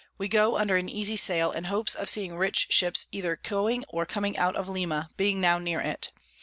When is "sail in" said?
1.15-1.65